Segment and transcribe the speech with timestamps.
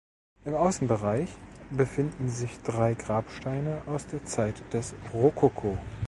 [0.45, 1.29] Im Außenbereich
[1.69, 5.77] befinden sich drei Grabsteine aus der Zeit des Rokoko.